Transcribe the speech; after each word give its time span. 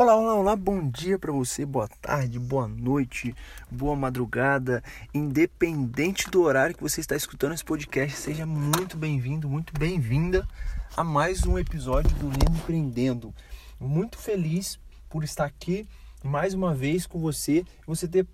Olá, 0.00 0.16
olá, 0.16 0.34
olá, 0.34 0.56
bom 0.56 0.88
dia 0.88 1.18
para 1.18 1.30
você, 1.30 1.66
boa 1.66 1.86
tarde, 2.00 2.38
boa 2.38 2.66
noite, 2.66 3.34
boa 3.70 3.94
madrugada, 3.94 4.82
independente 5.12 6.30
do 6.30 6.40
horário 6.40 6.74
que 6.74 6.82
você 6.82 7.02
está 7.02 7.14
escutando 7.14 7.52
esse 7.52 7.62
podcast, 7.62 8.16
seja 8.16 8.46
muito 8.46 8.96
bem-vindo, 8.96 9.46
muito 9.46 9.78
bem-vinda 9.78 10.48
a 10.96 11.04
mais 11.04 11.44
um 11.44 11.58
episódio 11.58 12.16
do 12.16 12.28
Lendo 12.28 12.56
Empreendendo. 12.56 13.34
Muito 13.78 14.16
feliz 14.16 14.80
por 15.10 15.22
estar 15.22 15.44
aqui 15.44 15.86
mais 16.24 16.54
uma 16.54 16.74
vez 16.74 17.06
com 17.06 17.20
você, 17.20 17.62
você 17.86 18.08
ter 18.08 18.26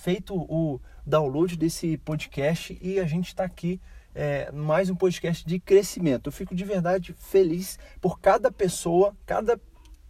feito 0.00 0.34
o 0.34 0.80
download 1.06 1.56
desse 1.56 1.96
podcast 1.98 2.76
e 2.82 2.98
a 2.98 3.04
gente 3.04 3.28
está 3.28 3.44
aqui 3.44 3.80
é, 4.16 4.50
mais 4.50 4.90
um 4.90 4.96
podcast 4.96 5.46
de 5.46 5.60
crescimento. 5.60 6.26
Eu 6.26 6.32
fico 6.32 6.56
de 6.56 6.64
verdade 6.64 7.14
feliz 7.16 7.78
por 8.00 8.18
cada 8.18 8.50
pessoa, 8.50 9.16
cada 9.24 9.56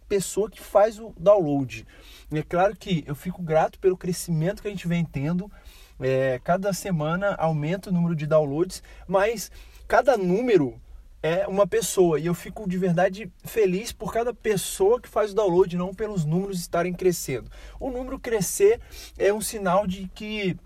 pessoa 0.09 0.49
que 0.49 0.59
faz 0.59 0.99
o 0.99 1.13
download. 1.17 1.85
E 2.31 2.39
é 2.39 2.43
claro 2.43 2.75
que 2.75 3.03
eu 3.07 3.15
fico 3.15 3.41
grato 3.41 3.79
pelo 3.79 3.95
crescimento 3.95 4.61
que 4.61 4.67
a 4.67 4.71
gente 4.71 4.87
vem 4.87 5.05
tendo. 5.05 5.49
É, 5.99 6.39
cada 6.43 6.73
semana 6.73 7.35
aumenta 7.35 7.89
o 7.89 7.93
número 7.93 8.15
de 8.15 8.25
downloads, 8.25 8.81
mas 9.07 9.51
cada 9.87 10.17
número 10.17 10.81
é 11.21 11.45
uma 11.47 11.67
pessoa 11.67 12.19
e 12.19 12.25
eu 12.25 12.33
fico 12.33 12.67
de 12.67 12.77
verdade 12.77 13.29
feliz 13.43 13.91
por 13.91 14.11
cada 14.13 14.33
pessoa 14.33 15.01
que 15.01 15.09
faz 15.09 15.31
o 15.31 15.35
download, 15.35 15.75
não 15.75 15.93
pelos 15.93 16.25
números 16.25 16.59
estarem 16.59 16.93
crescendo. 16.93 17.51
O 17.79 17.91
número 17.91 18.17
crescer 18.17 18.79
é 19.17 19.31
um 19.33 19.41
sinal 19.41 19.85
de 19.85 20.09
que 20.15 20.57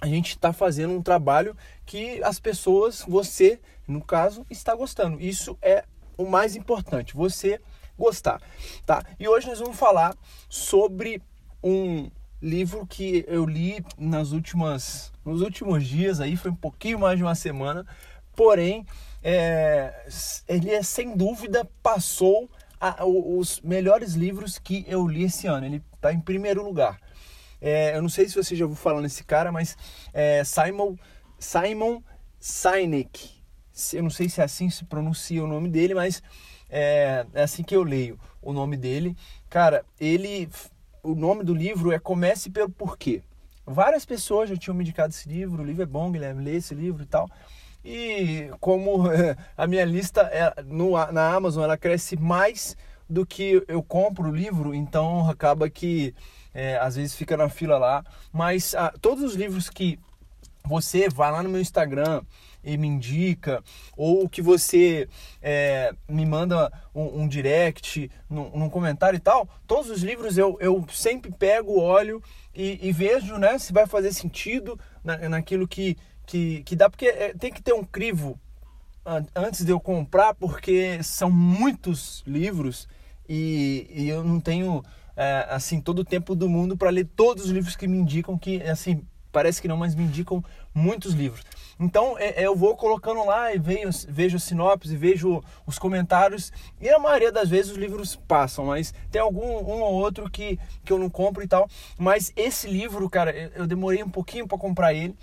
a 0.00 0.06
gente 0.06 0.30
está 0.30 0.52
fazendo 0.52 0.92
um 0.92 1.02
trabalho 1.02 1.56
que 1.86 2.20
as 2.24 2.40
pessoas, 2.40 3.04
você, 3.06 3.60
no 3.86 4.02
caso, 4.02 4.44
está 4.50 4.74
gostando. 4.74 5.20
Isso 5.20 5.56
é 5.62 5.84
o 6.16 6.26
mais 6.26 6.56
importante. 6.56 7.14
Você 7.14 7.60
gostar, 8.02 8.42
tá? 8.84 9.02
E 9.18 9.28
hoje 9.28 9.46
nós 9.46 9.60
vamos 9.60 9.78
falar 9.78 10.16
sobre 10.48 11.22
um 11.62 12.10
livro 12.40 12.84
que 12.84 13.24
eu 13.28 13.46
li 13.46 13.84
nas 13.96 14.32
últimas, 14.32 15.12
nos 15.24 15.40
últimos 15.40 15.86
dias 15.86 16.20
aí, 16.20 16.36
foi 16.36 16.50
um 16.50 16.56
pouquinho 16.56 16.98
mais 16.98 17.16
de 17.16 17.22
uma 17.22 17.36
semana, 17.36 17.86
porém, 18.34 18.84
é, 19.22 20.04
ele 20.48 20.70
é 20.70 20.82
sem 20.82 21.16
dúvida 21.16 21.68
passou 21.80 22.50
a, 22.80 23.04
os 23.04 23.60
melhores 23.60 24.14
livros 24.14 24.58
que 24.58 24.84
eu 24.88 25.06
li 25.06 25.22
esse 25.22 25.46
ano. 25.46 25.66
Ele 25.66 25.82
está 25.94 26.12
em 26.12 26.20
primeiro 26.20 26.64
lugar. 26.64 26.98
É, 27.60 27.96
eu 27.96 28.02
não 28.02 28.08
sei 28.08 28.28
se 28.28 28.34
você 28.34 28.56
já 28.56 28.64
ouviu 28.64 28.76
falar 28.76 29.00
nesse 29.00 29.22
cara, 29.22 29.52
mas 29.52 29.76
é 30.12 30.42
Simon 30.42 30.96
Simon 31.38 32.02
Sinek. 32.40 33.30
Eu 33.92 34.02
não 34.02 34.10
sei 34.10 34.28
se 34.28 34.40
é 34.40 34.44
assim 34.44 34.68
se 34.68 34.84
pronuncia 34.84 35.42
o 35.44 35.46
nome 35.46 35.68
dele, 35.68 35.94
mas 35.94 36.20
é, 36.72 37.26
é 37.34 37.42
assim 37.42 37.62
que 37.62 37.76
eu 37.76 37.82
leio 37.82 38.18
o 38.40 38.52
nome 38.52 38.78
dele. 38.78 39.14
Cara, 39.50 39.84
ele. 40.00 40.48
O 41.02 41.14
nome 41.14 41.44
do 41.44 41.52
livro 41.52 41.92
é 41.92 41.98
Comece 41.98 42.48
pelo 42.48 42.70
Porquê. 42.70 43.22
Várias 43.66 44.04
pessoas 44.04 44.48
já 44.48 44.56
tinham 44.56 44.74
me 44.74 44.82
indicado 44.82 45.12
esse 45.12 45.28
livro, 45.28 45.62
o 45.62 45.66
livro 45.66 45.82
é 45.82 45.86
bom, 45.86 46.10
Guilherme, 46.10 46.42
lê 46.42 46.56
esse 46.56 46.74
livro 46.74 47.02
e 47.02 47.06
tal. 47.06 47.28
E 47.84 48.50
como 48.60 49.04
a 49.56 49.66
minha 49.66 49.84
lista 49.84 50.22
é, 50.22 50.62
no, 50.62 50.92
na 51.12 51.34
Amazon 51.34 51.64
ela 51.64 51.76
cresce 51.76 52.16
mais 52.16 52.76
do 53.08 53.26
que 53.26 53.62
eu 53.68 53.82
compro 53.82 54.30
o 54.30 54.34
livro, 54.34 54.74
então 54.74 55.28
acaba 55.28 55.68
que 55.68 56.14
é, 56.54 56.76
às 56.78 56.96
vezes 56.96 57.14
fica 57.14 57.36
na 57.36 57.48
fila 57.48 57.78
lá. 57.78 58.04
Mas 58.32 58.74
ah, 58.74 58.92
todos 59.00 59.22
os 59.22 59.34
livros 59.34 59.68
que 59.68 59.98
você 60.64 61.08
vai 61.08 61.30
lá 61.30 61.42
no 61.42 61.50
meu 61.50 61.60
Instagram, 61.60 62.22
e 62.62 62.76
me 62.76 62.86
indica, 62.86 63.62
ou 63.96 64.28
que 64.28 64.40
você 64.40 65.08
é, 65.40 65.94
me 66.08 66.24
manda 66.24 66.72
um, 66.94 67.22
um 67.22 67.28
direct 67.28 68.10
num, 68.28 68.50
num, 68.50 68.70
comentário 68.70 69.16
e 69.16 69.20
tal, 69.20 69.48
todos 69.66 69.90
os 69.90 70.02
livros 70.02 70.38
eu, 70.38 70.56
eu 70.60 70.84
sempre 70.90 71.32
pego, 71.32 71.80
olho 71.80 72.22
e, 72.54 72.78
e 72.80 72.92
vejo 72.92 73.36
né, 73.36 73.58
se 73.58 73.72
vai 73.72 73.86
fazer 73.86 74.12
sentido 74.12 74.78
na, 75.02 75.28
naquilo 75.28 75.66
que, 75.66 75.96
que, 76.26 76.62
que 76.62 76.76
dá, 76.76 76.88
porque 76.88 77.06
é, 77.06 77.34
tem 77.34 77.52
que 77.52 77.62
ter 77.62 77.72
um 77.72 77.84
crivo 77.84 78.38
antes 79.34 79.64
de 79.64 79.72
eu 79.72 79.80
comprar, 79.80 80.34
porque 80.34 81.02
são 81.02 81.30
muitos 81.30 82.22
livros 82.26 82.88
e, 83.28 83.86
e 83.90 84.08
eu 84.08 84.22
não 84.22 84.40
tenho 84.40 84.82
é, 85.16 85.46
assim 85.50 85.80
todo 85.80 86.00
o 86.00 86.04
tempo 86.04 86.34
do 86.34 86.48
mundo 86.48 86.76
para 86.76 86.90
ler 86.90 87.08
todos 87.16 87.46
os 87.46 87.50
livros 87.50 87.76
que 87.76 87.88
me 87.88 87.98
indicam 87.98 88.38
que 88.38 88.62
assim 88.62 89.02
parece 89.32 89.60
que 89.60 89.66
não, 89.66 89.76
mas 89.76 89.94
me 89.94 90.04
indicam 90.04 90.44
muitos 90.74 91.14
livros. 91.14 91.42
Então 91.80 92.16
é, 92.18 92.42
é, 92.42 92.46
eu 92.46 92.54
vou 92.54 92.76
colocando 92.76 93.24
lá 93.24 93.52
e 93.52 93.58
vejo, 93.58 93.90
vejo 94.08 94.38
sinopse, 94.38 94.96
vejo 94.96 95.42
os 95.66 95.78
comentários 95.78 96.52
e 96.80 96.88
a 96.88 96.98
maioria 96.98 97.32
das 97.32 97.48
vezes 97.48 97.72
os 97.72 97.78
livros 97.78 98.14
passam, 98.14 98.66
mas 98.66 98.94
tem 99.10 99.20
algum 99.20 99.46
um 99.46 99.80
ou 99.80 99.94
outro 99.94 100.30
que, 100.30 100.60
que 100.84 100.92
eu 100.92 100.98
não 100.98 101.10
compro 101.10 101.42
e 101.42 101.48
tal. 101.48 101.68
Mas 101.98 102.32
esse 102.36 102.68
livro, 102.68 103.08
cara, 103.10 103.32
eu 103.56 103.66
demorei 103.66 104.02
um 104.02 104.10
pouquinho 104.10 104.46
para 104.46 104.58
comprar 104.58 104.94
ele, 104.94 105.16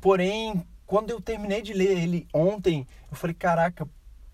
porém 0.00 0.64
quando 0.86 1.10
eu 1.10 1.20
terminei 1.20 1.62
de 1.62 1.72
ler 1.72 1.98
ele 1.98 2.28
ontem, 2.32 2.86
eu 3.10 3.16
falei, 3.16 3.34
caraca, 3.34 3.88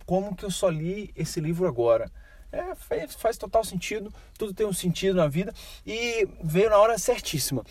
como 0.04 0.36
que 0.36 0.44
eu 0.44 0.50
só 0.50 0.68
li 0.68 1.10
esse 1.16 1.40
livro 1.40 1.66
agora? 1.66 2.10
É, 2.50 2.74
faz, 2.74 3.14
faz 3.14 3.38
total 3.38 3.64
sentido, 3.64 4.12
tudo 4.36 4.52
tem 4.52 4.66
um 4.66 4.74
sentido 4.74 5.14
na 5.14 5.26
vida 5.26 5.54
e 5.86 6.28
veio 6.44 6.68
na 6.68 6.76
hora 6.76 6.98
certíssima. 6.98 7.64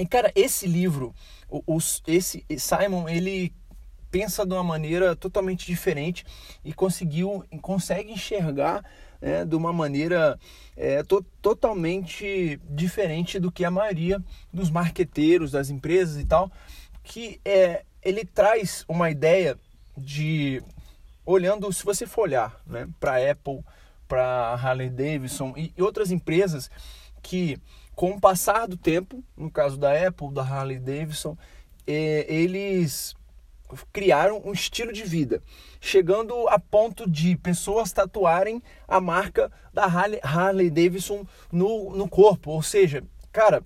E 0.00 0.06
cara, 0.06 0.32
esse 0.34 0.66
livro, 0.66 1.14
o, 1.48 1.78
esse 2.06 2.44
Simon, 2.58 3.08
ele 3.08 3.52
pensa 4.10 4.44
de 4.44 4.52
uma 4.52 4.64
maneira 4.64 5.14
totalmente 5.14 5.66
diferente 5.66 6.24
e 6.64 6.72
conseguiu 6.72 7.44
consegue 7.62 8.12
enxergar 8.12 8.84
né, 9.20 9.44
de 9.44 9.54
uma 9.54 9.72
maneira 9.72 10.38
é, 10.76 11.02
to, 11.02 11.24
totalmente 11.40 12.60
diferente 12.68 13.38
do 13.38 13.52
que 13.52 13.64
a 13.64 13.70
maioria 13.70 14.22
dos 14.52 14.70
marqueteiros 14.70 15.52
das 15.52 15.70
empresas 15.70 16.20
e 16.20 16.24
tal 16.24 16.50
que 17.04 17.40
é, 17.44 17.84
ele 18.02 18.24
traz 18.24 18.84
uma 18.88 19.10
ideia 19.10 19.56
de 19.96 20.62
olhando 21.24 21.72
se 21.72 21.84
você 21.84 22.06
for 22.06 22.22
olhar 22.22 22.60
né, 22.66 22.88
para 22.98 23.30
Apple 23.30 23.62
para 24.08 24.54
Harley 24.54 24.90
Davidson 24.90 25.54
e 25.56 25.72
outras 25.80 26.10
empresas 26.10 26.68
que 27.22 27.58
com 27.94 28.12
o 28.12 28.20
passar 28.20 28.66
do 28.66 28.76
tempo, 28.76 29.22
no 29.36 29.50
caso 29.50 29.76
da 29.76 29.92
Apple, 30.06 30.32
da 30.32 30.42
Harley 30.42 30.78
Davidson, 30.78 31.36
é, 31.86 32.26
eles 32.28 33.14
criaram 33.92 34.42
um 34.44 34.52
estilo 34.52 34.92
de 34.92 35.04
vida, 35.04 35.42
chegando 35.80 36.48
a 36.48 36.58
ponto 36.58 37.08
de 37.08 37.36
pessoas 37.36 37.92
tatuarem 37.92 38.62
a 38.88 39.00
marca 39.00 39.50
da 39.72 39.84
Harley, 39.84 40.20
Harley 40.22 40.70
Davidson 40.70 41.26
no, 41.52 41.94
no 41.96 42.08
corpo. 42.08 42.50
Ou 42.50 42.62
seja, 42.62 43.04
cara, 43.30 43.62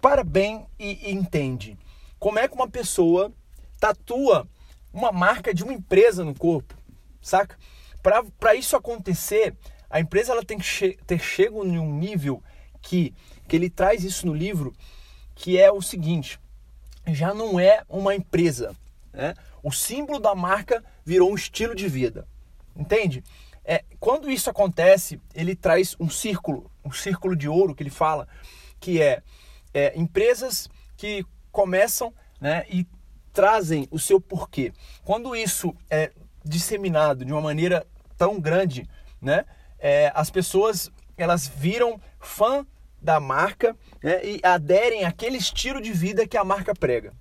para 0.00 0.24
bem 0.24 0.66
e, 0.78 1.08
e 1.08 1.12
entende 1.12 1.78
como 2.20 2.38
é 2.38 2.46
que 2.46 2.54
uma 2.54 2.68
pessoa 2.68 3.32
tatua 3.80 4.46
uma 4.92 5.10
marca 5.10 5.54
de 5.54 5.64
uma 5.64 5.72
empresa 5.72 6.24
no 6.24 6.34
corpo, 6.34 6.74
saca? 7.22 7.56
Para 8.38 8.54
isso 8.54 8.76
acontecer, 8.76 9.56
a 9.88 10.00
empresa 10.00 10.32
ela 10.32 10.44
tem 10.44 10.58
que 10.58 10.64
che 10.64 10.98
ter 11.06 11.18
chego 11.18 11.64
em 11.64 11.78
um 11.78 11.94
nível 11.94 12.42
que 12.80 13.14
ele 13.50 13.70
traz 13.70 14.04
isso 14.04 14.26
no 14.26 14.34
livro, 14.34 14.74
que 15.34 15.58
é 15.58 15.70
o 15.70 15.82
seguinte: 15.82 16.38
já 17.08 17.34
não 17.34 17.58
é 17.58 17.82
uma 17.88 18.14
empresa, 18.14 18.76
né? 19.12 19.34
O 19.62 19.70
símbolo 19.70 20.18
da 20.18 20.34
marca 20.34 20.82
virou 21.04 21.30
um 21.30 21.34
estilo 21.34 21.74
de 21.74 21.88
vida, 21.88 22.26
entende? 22.76 23.22
É, 23.64 23.84
quando 23.98 24.30
isso 24.30 24.48
acontece, 24.48 25.20
ele 25.34 25.54
traz 25.54 25.94
um 26.00 26.08
círculo, 26.08 26.70
um 26.84 26.90
círculo 26.90 27.36
de 27.36 27.48
ouro 27.48 27.74
que 27.74 27.82
ele 27.82 27.90
fala, 27.90 28.26
que 28.78 29.00
é, 29.02 29.22
é 29.74 29.98
empresas 29.98 30.68
que 30.96 31.24
começam 31.52 32.12
né, 32.40 32.64
e 32.70 32.86
trazem 33.32 33.86
o 33.90 33.98
seu 33.98 34.20
porquê. 34.20 34.72
Quando 35.04 35.36
isso 35.36 35.74
é 35.90 36.10
disseminado 36.44 37.24
de 37.24 37.32
uma 37.32 37.40
maneira 37.40 37.86
tão 38.16 38.40
grande, 38.40 38.88
né, 39.20 39.44
é, 39.78 40.10
as 40.14 40.30
pessoas 40.30 40.90
elas 41.16 41.46
viram 41.46 42.00
fã 42.20 42.66
da 43.00 43.18
marca 43.18 43.76
né, 44.02 44.24
e 44.24 44.40
aderem 44.42 45.04
àquele 45.04 45.38
estilo 45.38 45.80
de 45.80 45.92
vida 45.92 46.28
que 46.28 46.36
a 46.36 46.44
marca 46.44 46.74
prega. 46.74 47.12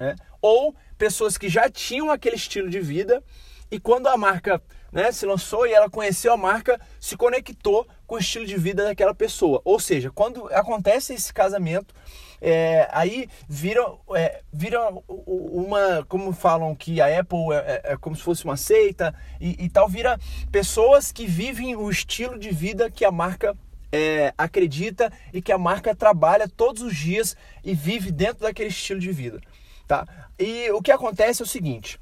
Né? 0.00 0.16
Ou 0.40 0.74
pessoas 0.96 1.36
que 1.36 1.48
já 1.48 1.68
tinham 1.68 2.10
aquele 2.10 2.36
estilo 2.36 2.70
de 2.70 2.80
vida 2.80 3.22
e 3.70 3.78
quando 3.78 4.06
a 4.06 4.16
marca 4.16 4.62
né, 4.90 5.12
se 5.12 5.26
lançou 5.26 5.66
e 5.66 5.72
ela 5.72 5.90
conheceu 5.90 6.32
a 6.32 6.36
marca, 6.36 6.80
se 6.98 7.16
conectou 7.16 7.86
com 8.06 8.14
o 8.14 8.18
estilo 8.18 8.46
de 8.46 8.56
vida 8.56 8.84
daquela 8.84 9.14
pessoa. 9.14 9.60
Ou 9.64 9.78
seja, 9.78 10.10
quando 10.10 10.46
acontece 10.54 11.12
esse 11.12 11.32
casamento, 11.32 11.94
é, 12.40 12.88
aí 12.90 13.28
vira, 13.48 13.84
é, 14.14 14.42
vira 14.50 14.80
uma, 15.08 16.04
como 16.08 16.32
falam 16.32 16.74
que 16.74 17.00
a 17.00 17.20
Apple 17.20 17.52
é, 17.52 17.82
é, 17.84 17.92
é 17.92 17.96
como 17.96 18.16
se 18.16 18.22
fosse 18.22 18.44
uma 18.44 18.56
seita 18.56 19.14
e, 19.40 19.64
e, 19.64 19.68
tal, 19.68 19.88
vira 19.88 20.18
pessoas 20.50 21.12
que 21.12 21.26
vivem 21.26 21.76
o 21.76 21.90
estilo 21.90 22.38
de 22.38 22.50
vida 22.50 22.90
que 22.90 23.04
a 23.04 23.12
marca 23.12 23.56
é, 23.92 24.32
acredita 24.36 25.12
e 25.32 25.40
que 25.40 25.52
a 25.52 25.58
marca 25.58 25.94
trabalha 25.94 26.48
todos 26.48 26.82
os 26.82 26.94
dias 26.96 27.36
e 27.64 27.74
vive 27.74 28.10
dentro 28.10 28.42
daquele 28.42 28.68
estilo 28.68 29.00
de 29.00 29.10
vida, 29.12 29.40
tá? 29.86 30.06
E 30.38 30.70
o 30.70 30.82
que 30.82 30.92
acontece 30.92 31.42
é 31.42 31.44
o 31.44 31.48
seguinte, 31.48 31.98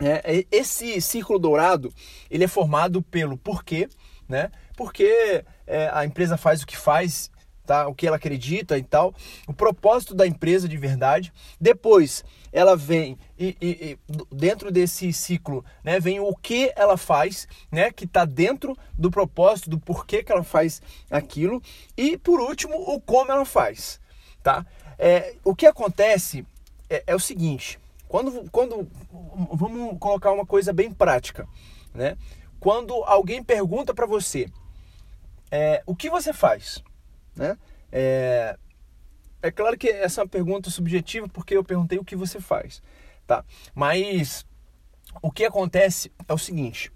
é, 0.00 0.44
esse 0.50 1.00
círculo 1.00 1.38
dourado 1.38 1.92
ele 2.30 2.44
é 2.44 2.48
formado 2.48 3.00
pelo 3.00 3.36
porquê, 3.36 3.88
né? 4.28 4.50
porque 4.76 5.44
é, 5.66 5.88
a 5.92 6.04
empresa 6.04 6.36
faz 6.36 6.62
o 6.62 6.66
que 6.66 6.76
faz, 6.76 7.30
tá? 7.64 7.88
O 7.88 7.94
que 7.94 8.06
ela 8.06 8.16
acredita 8.16 8.78
e 8.78 8.82
tal. 8.82 9.14
O 9.46 9.52
propósito 9.52 10.14
da 10.14 10.26
empresa 10.26 10.68
de 10.68 10.76
verdade. 10.76 11.32
Depois 11.60 12.24
ela 12.52 12.76
vem 12.76 13.18
e, 13.38 13.56
e, 13.60 13.98
e 14.10 14.34
dentro 14.34 14.70
desse 14.70 15.12
ciclo, 15.12 15.64
né? 15.82 15.98
Vem 15.98 16.20
o 16.20 16.34
que 16.36 16.72
ela 16.76 16.96
faz, 16.96 17.48
né? 17.70 17.90
Que 17.90 18.04
está 18.04 18.24
dentro 18.24 18.76
do 18.96 19.10
propósito, 19.10 19.70
do 19.70 19.78
porquê 19.78 20.22
que 20.22 20.30
ela 20.30 20.44
faz 20.44 20.80
aquilo. 21.10 21.60
E 21.96 22.16
por 22.16 22.40
último, 22.40 22.76
o 22.76 23.00
como 23.00 23.32
ela 23.32 23.44
faz, 23.44 24.00
tá? 24.42 24.64
É, 24.98 25.34
o 25.42 25.54
que 25.54 25.66
acontece 25.66 26.46
é, 26.88 27.02
é 27.08 27.14
o 27.14 27.20
seguinte. 27.20 27.78
Quando, 28.06 28.48
quando 28.50 28.88
vamos 29.52 29.98
colocar 29.98 30.30
uma 30.30 30.46
coisa 30.46 30.72
bem 30.72 30.92
prática, 30.92 31.48
né? 31.92 32.16
Quando 32.60 32.94
alguém 33.04 33.42
pergunta 33.42 33.92
para 33.92 34.06
você 34.06 34.48
é, 35.50 35.82
o 35.86 35.94
que 35.94 36.08
você 36.08 36.32
faz, 36.32 36.82
né? 37.36 37.56
É, 37.90 38.56
é 39.42 39.50
claro 39.50 39.76
que 39.76 39.88
essa 39.88 40.20
é 40.20 40.24
uma 40.24 40.28
pergunta 40.28 40.70
subjetiva 40.70 41.28
porque 41.28 41.56
eu 41.56 41.64
perguntei 41.64 41.98
o 41.98 42.04
que 42.04 42.16
você 42.16 42.40
faz, 42.40 42.82
tá? 43.26 43.44
Mas 43.74 44.46
o 45.22 45.30
que 45.30 45.44
acontece 45.44 46.10
é 46.28 46.32
o 46.32 46.38
seguinte: 46.38 46.92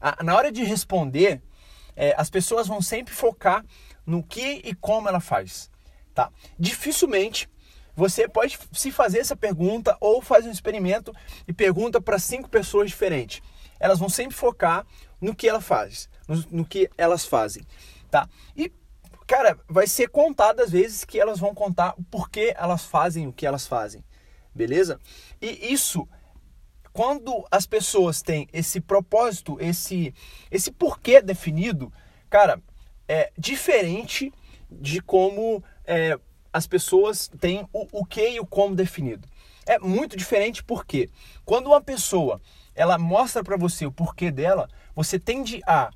a, 0.00 0.22
na 0.22 0.36
hora 0.36 0.52
de 0.52 0.62
responder, 0.64 1.42
é, 1.96 2.14
as 2.16 2.30
pessoas 2.30 2.66
vão 2.66 2.80
sempre 2.80 3.12
focar 3.12 3.64
no 4.06 4.22
que 4.22 4.62
e 4.64 4.74
como 4.74 5.08
ela 5.08 5.20
faz, 5.20 5.70
tá? 6.14 6.30
Dificilmente 6.58 7.48
você 7.98 8.28
pode 8.28 8.56
se 8.72 8.92
fazer 8.92 9.18
essa 9.18 9.34
pergunta 9.34 9.96
ou 10.00 10.22
faz 10.22 10.46
um 10.46 10.52
experimento 10.52 11.12
e 11.48 11.52
pergunta 11.52 12.00
para 12.00 12.16
cinco 12.16 12.48
pessoas 12.48 12.88
diferentes. 12.90 13.42
Elas 13.80 13.98
vão 13.98 14.08
sempre 14.08 14.36
focar 14.36 14.86
no 15.20 15.34
que 15.34 15.48
ela 15.48 15.60
faz, 15.60 16.08
no, 16.28 16.36
no 16.58 16.64
que 16.64 16.88
elas 16.96 17.24
fazem, 17.24 17.64
tá? 18.08 18.28
E 18.56 18.72
cara, 19.28 19.58
vai 19.68 19.86
ser 19.86 20.08
contadas 20.08 20.70
vezes 20.70 21.04
que 21.04 21.20
elas 21.20 21.38
vão 21.38 21.54
contar 21.54 21.94
o 21.98 22.02
porquê 22.02 22.54
elas 22.56 22.86
fazem 22.86 23.28
o 23.28 23.32
que 23.32 23.46
elas 23.46 23.66
fazem, 23.66 24.02
beleza? 24.54 24.98
E 25.38 25.70
isso, 25.70 26.08
quando 26.94 27.46
as 27.50 27.66
pessoas 27.66 28.22
têm 28.22 28.48
esse 28.54 28.80
propósito, 28.80 29.58
esse, 29.60 30.14
esse 30.50 30.72
porquê 30.72 31.20
definido, 31.20 31.92
cara, 32.30 32.58
é 33.06 33.30
diferente 33.36 34.32
de 34.70 35.02
como 35.02 35.62
é, 35.84 36.18
as 36.50 36.66
pessoas 36.66 37.30
têm 37.38 37.68
o, 37.70 37.86
o 38.00 38.06
que 38.06 38.30
e 38.30 38.40
o 38.40 38.46
como 38.46 38.74
definido. 38.74 39.28
É 39.66 39.78
muito 39.78 40.16
diferente 40.16 40.64
porque 40.64 41.10
quando 41.44 41.66
uma 41.66 41.82
pessoa 41.82 42.40
ela 42.74 42.96
mostra 42.96 43.44
para 43.44 43.58
você 43.58 43.84
o 43.84 43.92
porquê 43.92 44.30
dela, 44.30 44.70
você 44.94 45.18
tende 45.18 45.60
a 45.66 45.90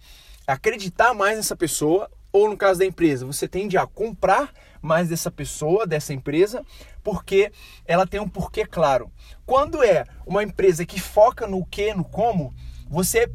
acreditar 0.46 1.14
mais 1.14 1.38
nessa 1.38 1.56
pessoa, 1.56 2.10
ou 2.32 2.48
no 2.48 2.56
caso 2.56 2.78
da 2.78 2.86
empresa, 2.86 3.26
você 3.26 3.46
tende 3.46 3.76
a 3.76 3.86
comprar 3.86 4.52
mais 4.80 5.08
dessa 5.08 5.30
pessoa, 5.30 5.86
dessa 5.86 6.14
empresa, 6.14 6.64
porque 7.02 7.52
ela 7.86 8.06
tem 8.06 8.18
um 8.20 8.28
porquê 8.28 8.64
claro. 8.64 9.12
Quando 9.44 9.82
é 9.82 10.04
uma 10.26 10.42
empresa 10.42 10.86
que 10.86 10.98
foca 10.98 11.46
no 11.46 11.64
que, 11.66 11.92
no 11.94 12.04
como, 12.04 12.54
você 12.88 13.30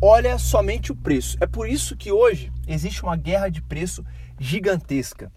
olha 0.00 0.38
somente 0.38 0.92
o 0.92 0.96
preço. 0.96 1.36
É 1.40 1.46
por 1.46 1.68
isso 1.68 1.96
que 1.96 2.12
hoje 2.12 2.52
existe 2.66 3.02
uma 3.02 3.16
guerra 3.16 3.48
de 3.48 3.60
preço 3.62 4.04
gigantesca. 4.38 5.32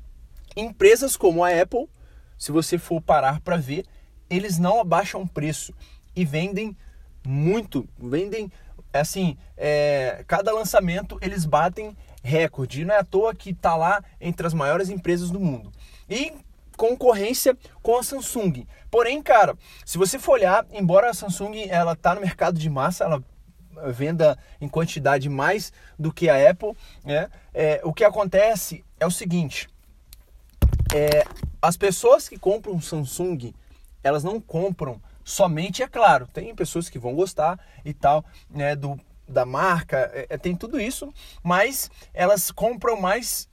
Empresas 0.56 1.18
como 1.18 1.44
a 1.44 1.50
Apple, 1.50 1.90
se 2.38 2.52
você 2.52 2.78
for 2.78 3.02
parar 3.02 3.40
para 3.42 3.58
ver, 3.58 3.86
eles 4.30 4.60
não 4.60 4.80
abaixam 4.80 5.26
preço 5.26 5.74
e 6.16 6.26
vendem 6.26 6.76
muito, 7.26 7.88
vendem 7.98 8.52
assim, 8.94 9.38
é, 9.56 10.24
cada 10.28 10.52
lançamento 10.52 11.18
eles 11.22 11.46
batem 11.46 11.96
recorde. 12.30 12.82
E 12.82 12.86
não 12.86 12.94
é 12.94 13.00
à 13.00 13.04
toa 13.04 13.36
que 13.36 13.50
está 13.50 13.76
lá 13.76 14.04
entre 14.22 14.46
as 14.46 14.54
maiores 14.54 14.90
empresas 14.90 15.30
do 15.32 15.40
mundo. 15.40 15.72
E 16.10 16.34
concorrência 16.78 17.58
com 17.82 17.98
a 17.98 18.04
Samsung. 18.04 18.66
Porém, 18.90 19.22
cara, 19.22 19.58
se 19.86 19.98
você 19.98 20.18
for 20.18 20.34
olhar, 20.34 20.66
embora 20.72 21.10
a 21.10 21.14
Samsung 21.14 21.68
ela 21.68 21.96
tá 21.96 22.16
no 22.16 22.22
mercado 22.22 22.58
de 22.58 22.70
massa, 22.70 23.04
ela 23.04 23.24
venda 23.92 24.38
em 24.62 24.68
quantidade 24.68 25.28
mais 25.30 25.74
do 25.98 26.12
que 26.12 26.30
a 26.30 26.50
Apple, 26.50 26.74
né? 27.04 27.30
É, 27.54 27.82
o 27.84 27.94
que 27.94 28.04
acontece 28.04 28.84
é 29.00 29.06
o 29.06 29.12
seguinte: 29.12 29.70
é, 30.94 31.26
as 31.62 31.76
pessoas 31.76 32.30
que 32.30 32.38
compram 32.38 32.82
Samsung, 32.82 33.54
elas 34.04 34.24
não 34.24 34.40
compram 34.40 35.02
somente, 35.24 35.84
é 35.84 35.88
claro, 35.88 36.28
tem 36.28 36.56
pessoas 36.56 36.90
que 36.90 36.98
vão 36.98 37.14
gostar 37.14 37.60
e 37.86 37.94
tal, 37.94 38.26
né, 38.50 38.76
do, 38.76 39.00
da 39.30 39.46
marca, 39.46 40.10
é, 40.14 40.28
é, 40.30 40.38
tem 40.38 40.56
tudo 40.56 40.80
isso, 40.80 41.14
mas 41.44 41.90
elas 42.14 42.52
compram 42.52 43.00
mais 43.00 43.48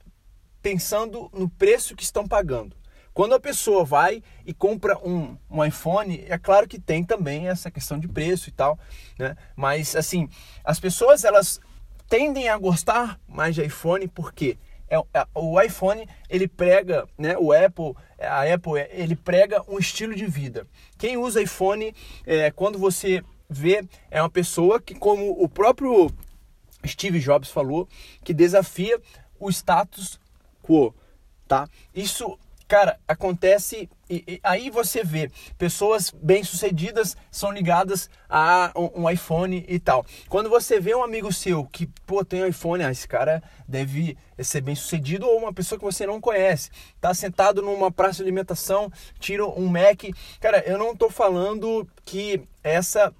pensando 0.61 1.29
no 1.33 1.47
preço 1.47 1.95
que 1.95 2.03
estão 2.03 2.27
pagando. 2.27 2.75
Quando 3.13 3.33
a 3.33 3.39
pessoa 3.39 3.83
vai 3.83 4.21
e 4.45 4.53
compra 4.53 4.97
um, 4.99 5.37
um 5.49 5.63
iPhone, 5.63 6.23
é 6.27 6.37
claro 6.37 6.67
que 6.67 6.79
tem 6.79 7.03
também 7.03 7.47
essa 7.47 7.71
questão 7.71 7.99
de 7.99 8.07
preço 8.07 8.49
e 8.49 8.51
tal, 8.51 8.77
né? 9.17 9.35
Mas 9.55 9.95
assim, 9.95 10.29
as 10.63 10.79
pessoas 10.79 11.23
elas 11.23 11.59
tendem 12.07 12.47
a 12.49 12.57
gostar 12.57 13.19
mais 13.27 13.55
de 13.55 13.63
iPhone 13.63 14.07
porque 14.07 14.57
é, 14.89 14.97
é, 15.13 15.27
o 15.33 15.59
iPhone 15.59 16.07
ele 16.29 16.47
prega, 16.47 17.07
né, 17.17 17.35
o 17.37 17.51
Apple, 17.51 17.93
a 18.19 18.53
Apple 18.53 18.73
ele 18.91 19.15
prega 19.15 19.63
um 19.67 19.77
estilo 19.77 20.15
de 20.15 20.25
vida. 20.25 20.67
Quem 20.97 21.17
usa 21.17 21.41
iPhone, 21.41 21.93
é, 22.25 22.51
quando 22.51 22.79
você 22.79 23.23
vê, 23.49 23.87
é 24.09 24.21
uma 24.21 24.29
pessoa 24.29 24.81
que, 24.81 24.95
como 24.95 25.31
o 25.41 25.47
próprio 25.47 26.11
Steve 26.85 27.19
Jobs 27.19 27.49
falou, 27.49 27.87
que 28.23 28.33
desafia 28.33 28.99
o 29.39 29.49
status 29.49 30.19
quo, 30.63 30.93
tá? 31.47 31.67
Isso 31.93 32.37
Cara, 32.67 32.99
acontece 33.07 33.89
e, 34.09 34.23
e, 34.27 34.39
aí 34.43 34.69
você 34.69 35.01
vê 35.01 35.31
pessoas 35.57 36.11
bem-sucedidas 36.11 37.15
são 37.31 37.49
ligadas 37.49 38.09
a 38.29 38.73
um, 38.75 39.03
um, 39.03 39.09
iPhone 39.09 39.65
e 39.69 39.79
tal. 39.79 40.05
Quando 40.27 40.49
você 40.49 40.77
vê 40.77 40.93
um 40.93 41.01
amigo 41.01 41.31
seu 41.31 41.63
que, 41.63 41.87
pô, 42.05 42.25
tem 42.25 42.43
um 42.43 42.45
iPhone, 42.45 42.83
ah, 42.83 42.91
esse 42.91 43.07
cara 43.07 43.41
deve 43.65 44.17
ser 44.39 44.59
bem-sucedido 44.59 45.25
ou 45.25 45.37
uma 45.37 45.53
pessoa 45.53 45.79
que 45.79 45.85
você 45.85 46.05
não 46.05 46.19
conhece, 46.19 46.69
tá 46.99 47.13
sentado 47.13 47.61
numa 47.61 47.89
praça 47.89 48.17
de 48.17 48.23
alimentação, 48.23 48.91
tira 49.17 49.45
um 49.45 49.67
Mac. 49.67 50.03
Cara, 50.41 50.61
eu 50.67 50.77
não 50.77 50.93
tô 50.93 51.09
falando 51.09 51.87
que 52.03 52.41
essa 52.61 53.13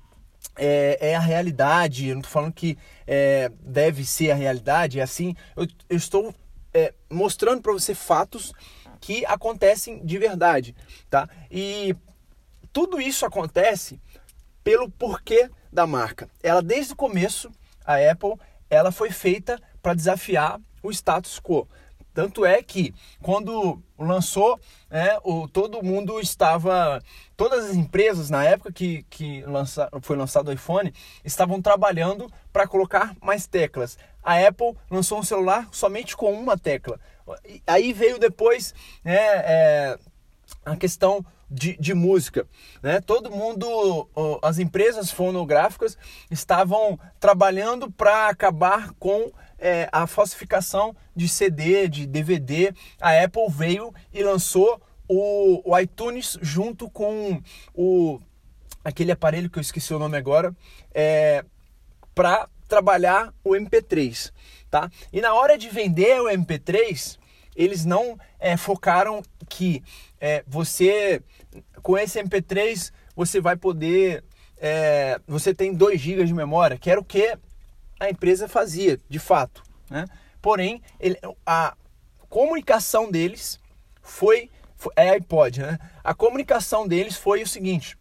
é, 0.58 0.98
é, 1.00 1.16
a 1.16 1.20
realidade, 1.20 2.08
eu 2.08 2.16
não 2.16 2.22
tô 2.22 2.30
falando 2.30 2.54
que 2.54 2.78
é, 3.06 3.52
deve 3.62 4.06
ser 4.06 4.32
a 4.32 4.36
realidade, 4.36 5.00
é 5.00 5.04
assim, 5.04 5.36
eu, 5.56 5.68
eu 5.90 5.98
estou 5.98 6.34
é, 6.74 6.94
mostrando 7.10 7.62
para 7.62 7.74
você 7.74 7.94
fatos 7.94 8.54
que 9.00 9.26
acontecem 9.26 10.04
de 10.06 10.18
verdade, 10.18 10.76
tá? 11.10 11.30
E 11.50 11.96
tudo 12.74 13.00
isso 13.00 13.26
acontece 13.26 14.00
pelo 14.64 14.90
porquê 14.90 15.50
da 15.72 15.88
marca. 15.88 16.30
Ela 16.42 16.62
desde 16.62 16.94
o 16.94 16.96
começo, 16.96 17.52
a 17.86 17.96
Apple, 17.96 18.34
ela 18.70 18.92
foi 18.92 19.12
feita 19.12 19.62
para 19.82 19.94
desafiar 19.94 20.60
o 20.84 20.92
status 20.92 21.40
quo. 21.40 21.68
Tanto 22.18 22.44
é 22.44 22.64
que 22.64 22.96
quando 23.22 23.80
lançou, 23.96 24.60
é, 24.90 25.20
o, 25.24 25.48
todo 25.48 25.84
mundo 25.84 26.20
estava. 26.20 27.00
Todas 27.36 27.66
as 27.66 27.76
empresas 27.76 28.32
na 28.32 28.44
época 28.44 28.72
que, 28.72 29.04
que 29.08 29.44
lança, 29.44 29.88
foi 30.02 30.18
lançado 30.18 30.48
o 30.48 30.52
iPhone 30.52 30.92
estavam 31.24 31.62
trabalhando 31.62 32.28
para 32.52 32.66
colocar 32.66 33.16
mais 33.22 33.46
teclas. 33.46 34.00
A 34.24 34.34
Apple 34.48 34.74
lançou 34.90 35.20
um 35.20 35.24
celular 35.24 35.70
somente 35.72 36.18
com 36.18 36.34
uma 36.34 36.58
tecla. 36.58 37.00
Aí 37.68 37.94
veio 37.94 38.18
depois 38.18 38.74
né, 39.04 39.16
é, 39.16 40.00
a 40.66 40.76
questão 40.76 41.24
de, 41.48 41.78
de, 41.78 41.94
música. 41.94 42.48
Né? 42.82 43.00
Todo 43.00 43.30
mundo, 43.30 44.10
as 44.42 44.58
empresas 44.58 45.12
fonográficas 45.12 45.96
estavam 46.32 47.00
trabalhando 47.20 47.92
para 47.92 48.28
acabar 48.30 48.92
com 48.94 49.32
é, 49.60 49.90
a 49.92 50.06
falsificação 50.08 50.96
de 51.16 51.28
CD, 51.28 51.88
de 51.88 52.06
DVD, 52.06 52.74
a 53.02 53.24
Apple 53.24 53.50
veio 53.50 53.94
e 54.14 54.24
lançou 54.24 54.82
o, 55.08 55.62
o 55.70 55.80
iTunes 55.80 56.38
junto 56.42 56.90
com 56.90 57.42
o 57.74 58.20
aquele 58.84 59.12
aparelho 59.12 59.50
que 59.50 59.60
eu 59.60 59.62
esqueci 59.62 59.94
o 59.94 60.00
nome 60.00 60.18
agora, 60.18 60.56
é, 60.94 61.44
para 62.16 62.48
trabalhar 62.70 63.34
o 63.44 63.52
MP3, 63.52 64.32
tá? 64.70 64.90
E 65.12 65.20
na 65.20 65.34
hora 65.34 65.58
de 65.58 65.68
vender 65.70 66.22
o 66.22 66.30
MP3, 66.30 67.18
eles 67.54 67.84
não 67.84 68.18
é, 68.40 68.56
focaram 68.56 69.22
que 69.50 69.84
é, 70.22 70.44
você 70.48 71.22
com 71.82 71.98
esse 71.98 72.22
MP3 72.22 72.92
você 73.16 73.42
vai 73.42 73.58
poder 73.58 74.24
é, 74.58 75.20
você 75.28 75.54
tem 75.54 75.74
2 75.74 76.00
GB 76.00 76.24
de 76.26 76.34
memória, 76.34 76.78
que 76.78 76.90
era 76.90 77.00
o 77.00 77.04
que 77.04 77.38
a 78.00 78.10
empresa 78.10 78.48
fazia, 78.48 79.00
de 79.10 79.20
fato. 79.20 79.64
Né? 79.90 80.06
Porém, 80.42 80.82
ele, 81.00 81.18
a 81.46 81.76
comunicação 82.30 83.12
deles 83.12 83.60
foi, 84.02 84.50
foi 84.76 84.94
é 84.96 85.10
iPod, 85.12 85.62
né? 85.62 85.78
A 86.04 86.14
comunicação 86.14 86.88
deles 86.88 87.16
foi 87.16 87.44
o 87.44 87.48
seguinte: 87.48 87.98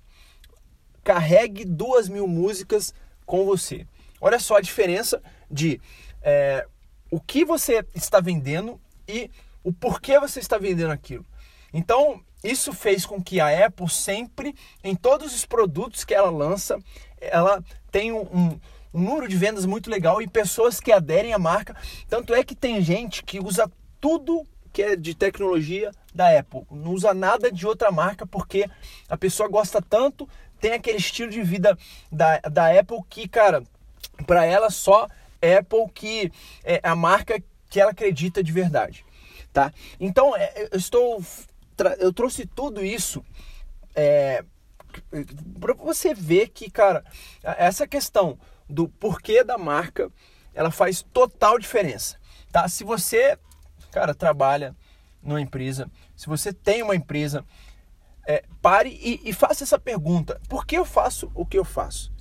carregue 1.03 1.65
duas 1.65 2.09
mil 2.09 2.27
músicas 2.27 2.95
com 3.25 3.45
você. 3.45 3.87
Olha 4.21 4.39
só 4.39 4.57
a 4.57 4.61
diferença 4.61 5.23
de 5.51 5.81
é, 6.23 6.67
o 7.11 7.21
que 7.21 7.45
você 7.45 7.85
está 7.95 8.21
vendendo 8.21 8.81
e 9.07 9.31
o 9.63 9.73
porquê 9.73 10.19
você 10.19 10.41
está 10.41 10.59
vendendo 10.59 10.93
aquilo. 10.93 11.25
Então, 11.73 12.23
isso 12.43 12.73
fez 12.73 13.05
com 13.05 13.23
que 13.23 13.41
a 13.41 13.67
Apple 13.67 13.91
sempre, 13.91 14.55
em 14.83 14.95
todos 14.95 15.35
os 15.35 15.45
produtos 15.45 16.05
que 16.05 16.15
ela 16.15 16.31
lança, 16.31 16.79
ela 17.21 17.63
tenha 17.91 18.15
um, 18.15 18.23
um, 18.23 18.61
um 18.93 19.01
número 19.01 19.29
de 19.29 19.37
vendas 19.37 19.67
muito 19.67 19.91
legal 19.91 20.21
e 20.23 20.29
pessoas 20.29 20.81
que 20.81 20.93
aderem 20.93 21.33
à 21.33 21.39
marca. 21.39 21.77
Tanto 22.09 22.35
é 22.35 22.43
que 22.45 22.55
tem 22.55 22.81
gente 22.81 23.23
que 23.23 23.39
usa 23.39 23.71
tudo 24.01 24.47
que 24.73 24.83
é 24.83 24.95
de 24.95 25.15
tecnologia 25.15 25.91
da 26.15 26.39
Apple, 26.39 26.67
não 26.71 26.93
usa 26.93 27.15
nada 27.15 27.51
de 27.51 27.67
outra 27.67 27.91
marca 27.91 28.27
porque 28.27 28.69
a 29.09 29.17
pessoa 29.17 29.49
gosta 29.49 29.81
tanto, 29.81 30.29
tem 30.61 30.75
aquele 30.75 30.99
estilo 30.99 31.31
de 31.31 31.43
vida 31.43 31.79
da, 32.13 32.39
da 32.41 32.79
Apple 32.79 32.99
que, 33.09 33.27
cara, 33.27 33.63
para 34.27 34.45
ela 34.45 34.69
só 34.69 35.09
Apple 35.41 35.91
que 35.95 36.31
é 36.63 36.79
a 36.83 36.95
marca 36.95 37.43
que 37.71 37.81
ela 37.81 37.93
acredita 37.93 38.43
de 38.43 38.53
verdade, 38.53 39.03
tá? 39.51 39.73
Então, 39.99 40.37
é, 40.37 40.69
eu 40.71 40.79
estou 40.79 41.25
eu 41.99 42.13
trouxe 42.13 42.47
tudo 42.47 42.85
isso 42.85 43.25
é, 43.95 44.45
para 45.59 45.75
você 45.75 46.15
ver 46.15 46.49
que, 46.49 46.71
cara, 46.71 47.05
essa 47.43 47.87
questão 47.87 48.39
do 48.69 48.89
porquê 48.89 49.45
da 49.45 49.59
marca, 49.59 50.11
ela 50.55 50.71
faz 50.71 51.03
total 51.03 51.59
diferença, 51.59 52.19
tá? 52.51 52.69
Se 52.69 52.85
você, 52.85 53.39
cara, 53.91 54.15
trabalha 54.15 54.75
numa 55.23 55.41
empresa, 55.41 55.91
se 56.15 56.27
você 56.27 56.53
tem 56.53 56.83
uma 56.83 56.97
empresa, 56.97 57.45
é, 58.27 58.45
pare 58.61 58.91
e, 58.91 59.21
e, 59.29 59.33
faça 59.33 59.65
essa 59.65 59.79
pergunta: 59.79 60.41
por 60.49 60.67
que 60.67 60.77
eu 60.77 60.85
faço 60.85 61.31
o 61.35 61.45
que 61.47 61.59
eu 61.59 61.65
faço? 61.65 62.13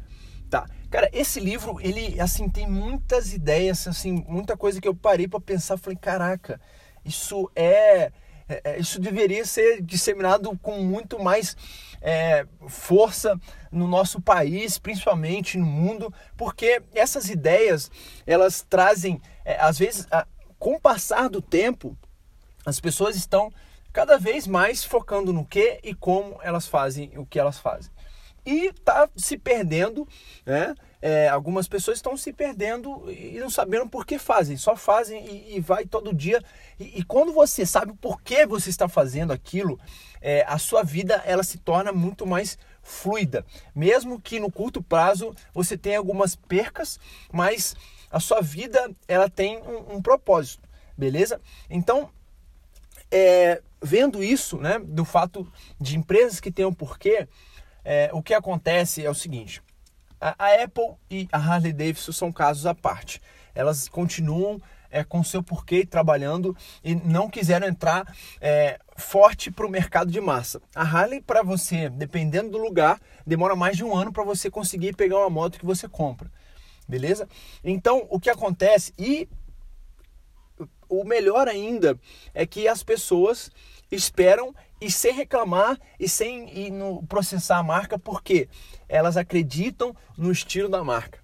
Tá? 0.50 0.68
Cara, 0.92 1.10
esse 1.12 1.40
livro, 1.40 1.80
ele, 1.82 2.20
assim, 2.22 2.48
tem 2.48 2.70
muitas 2.70 3.34
ideias, 3.34 3.88
assim, 3.88 4.24
muita 4.28 4.56
coisa 4.56 4.80
que 4.80 4.88
eu 4.88 4.96
parei 4.96 5.28
para 5.28 5.40
pensar, 5.40 5.78
falei, 5.78 5.98
caraca, 5.98 6.62
isso 7.04 7.50
é 7.56 8.12
é, 8.48 8.62
é, 8.64 8.80
isso 8.80 9.00
deveria 9.00 9.44
ser 9.46 9.82
disseminado 9.82 10.58
com 10.60 10.80
muito 10.80 11.22
mais 11.22 11.58
é, 12.06 12.46
força 12.68 13.36
no 13.72 13.88
nosso 13.88 14.22
país, 14.22 14.78
principalmente 14.78 15.58
no 15.58 15.66
mundo, 15.66 16.14
porque 16.38 16.84
essas 16.94 17.32
ideias 17.32 17.90
elas 18.28 18.64
trazem, 18.70 19.20
é, 19.44 19.58
às 19.60 19.80
vezes, 19.80 20.08
a, 20.12 20.28
com 20.60 20.76
o 20.76 20.80
passar 20.80 21.28
do 21.30 21.42
tempo, 21.42 21.98
as 22.64 22.80
pessoas 22.80 23.16
estão 23.16 23.52
cada 23.92 24.20
vez 24.20 24.46
mais 24.46 24.84
focando 24.84 25.34
no 25.34 25.44
que 25.44 25.80
e 25.84 25.96
como 25.96 26.40
elas 26.44 26.68
fazem 26.68 27.12
o 27.18 27.26
que 27.26 27.40
elas 27.40 27.58
fazem. 27.58 27.92
E 28.46 28.68
está 28.68 29.10
se 29.16 29.36
perdendo, 29.36 30.08
né? 30.46 30.76
É, 31.02 31.28
algumas 31.28 31.68
pessoas 31.68 31.98
estão 31.98 32.18
se 32.18 32.34
perdendo 32.34 33.12
e 33.12 33.38
não 33.40 33.50
sabendo 33.50 33.88
por 33.88 34.06
que 34.06 34.18
fazem, 34.18 34.58
só 34.58 34.76
fazem 34.76 35.26
e, 35.26 35.58
e 35.58 35.60
vai 35.60 35.86
todo 35.86 36.14
dia. 36.14 36.42
E, 36.80 37.00
e, 37.00 37.04
quando 37.04 37.32
você 37.34 37.66
sabe 37.66 37.94
por 37.94 38.22
que 38.22 38.46
você 38.46 38.70
está 38.70 38.88
fazendo 38.88 39.32
aquilo, 39.32 39.80
é, 40.22 40.44
a 40.48 40.58
sua 40.58 40.84
vida 40.84 41.22
ela 41.26 41.44
se 41.44 41.58
torna 41.58 41.92
muito 41.92 42.26
mais 42.26 42.58
fluida. 42.82 43.46
Mesmo 43.74 44.20
que 44.20 44.40
no 44.40 44.52
curto 44.52 44.82
prazo 44.82 45.36
você 45.54 45.78
tenha 45.78 45.98
algumas 45.98 46.36
percas, 46.36 47.00
mas 47.32 47.76
a 48.10 48.20
sua 48.20 48.42
vida 48.42 48.90
ela 49.08 49.30
tem 49.30 49.58
um, 49.58 49.96
um 49.96 50.02
propósito, 50.02 50.64
beleza? 50.98 51.42
Então, 51.70 52.10
é, 53.12 53.62
vendo 53.82 54.24
isso, 54.24 54.58
né, 54.58 54.80
do 54.80 55.06
fato 55.06 55.52
de 55.80 55.98
empresas 55.98 56.40
que 56.40 56.52
têm 56.52 56.66
um 56.66 56.74
porquê, 56.74 57.28
é, 57.84 58.10
o 58.14 58.22
que 58.22 58.34
acontece 58.34 59.06
é 59.06 59.10
o 59.10 59.14
seguinte: 59.14 59.62
a, 60.38 60.64
Apple 60.64 60.96
e 61.10 61.28
a 61.32 61.38
Harley 61.38 61.74
Davidson 61.74 62.12
são 62.12 62.32
casos 62.32 62.66
à 62.66 62.74
parte. 62.74 63.22
Elas 63.54 63.88
continuam 63.88 64.62
é, 64.90 65.04
com 65.04 65.24
seu 65.24 65.44
porquê 65.44 65.86
trabalhando 65.86 66.56
e 66.84 66.96
não 66.96 67.30
quiseram 67.30 67.68
entrar 67.68 68.16
é, 68.40 68.80
forte 68.96 69.52
para 69.52 69.66
o 69.66 69.70
mercado 69.70 70.12
de 70.12 70.22
massa. 70.22 70.62
A 70.74 70.82
Harley, 70.82 71.22
para 71.22 71.44
você, 71.44 71.90
dependendo 71.90 72.52
do 72.52 72.58
lugar, 72.58 73.00
demora 73.28 73.56
mais 73.56 73.78
de 73.78 73.84
um 73.84 73.96
ano 73.96 74.12
para 74.12 74.24
você 74.24 74.50
conseguir 74.50 74.96
pegar 74.96 75.20
uma 75.20 75.30
moto 75.30 75.60
que 75.60 75.66
você 75.66 75.88
compra. 75.88 76.32
Beleza? 76.88 77.28
Então, 77.64 78.08
o 78.10 78.20
que 78.20 78.30
acontece, 78.30 78.94
e 78.98 79.28
o 80.88 81.04
melhor 81.04 81.48
ainda, 81.48 82.00
é 82.34 82.46
que 82.46 82.68
as 82.68 82.84
pessoas 82.84 83.52
esperam 83.92 84.54
e 84.80 84.92
sem 84.92 85.14
reclamar 85.14 85.78
e 86.00 86.08
sem 86.08 86.50
ir 86.58 86.72
no, 86.72 87.04
processar 87.08 87.58
a 87.58 87.64
marca, 87.64 87.98
porque 87.98 88.48
elas 88.88 89.18
acreditam 89.18 89.96
no 90.18 90.32
estilo 90.32 90.70
da 90.70 90.84
marca. 90.84 91.20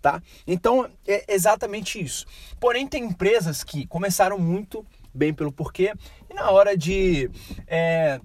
Tá? 0.00 0.22
Então 0.46 0.88
é 1.06 1.24
exatamente 1.28 2.00
isso. 2.00 2.26
Porém, 2.58 2.86
tem 2.86 3.04
empresas 3.04 3.62
que 3.62 3.86
começaram 3.86 4.38
muito 4.38 4.86
bem 5.12 5.34
pelo 5.34 5.52
porquê 5.52 5.92
e 6.30 6.34
na 6.34 6.50
hora 6.50 6.76
de 6.76 7.30
é, 7.66 8.20